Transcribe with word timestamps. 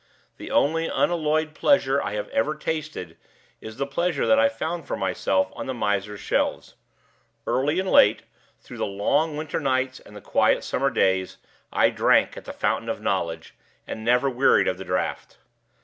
The 0.37 0.49
only 0.49 0.87
unalloyed 0.87 1.53
pleasure 1.53 2.01
I 2.01 2.13
have 2.13 2.27
ever 2.29 2.55
tasted 2.55 3.17
is 3.61 3.77
the 3.77 3.85
pleasure 3.85 4.25
that 4.25 4.39
I 4.39 4.49
found 4.49 4.87
for 4.87 4.97
myself 4.97 5.51
on 5.55 5.67
the 5.67 5.75
miser's 5.75 6.19
shelves. 6.19 6.73
Early 7.45 7.79
and 7.79 7.87
late, 7.87 8.23
through 8.61 8.77
the 8.79 8.85
long 8.87 9.37
winter 9.37 9.59
nights 9.59 9.99
and 9.99 10.15
the 10.15 10.19
quiet 10.19 10.63
summer 10.63 10.89
days, 10.89 11.37
I 11.71 11.91
drank 11.91 12.35
at 12.35 12.45
the 12.45 12.51
fountain 12.51 12.89
of 12.89 12.99
knowledge, 12.99 13.53
and 13.85 14.03
never 14.03 14.27
wearied 14.27 14.67
of 14.67 14.79
the 14.79 14.85
draught. 14.85 15.37